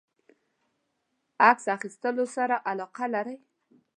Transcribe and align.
عکس 1.49 1.65
اخیستلو 1.77 2.25
سره 2.35 2.55
علاقه 2.71 3.05
لری؟ 3.13 3.37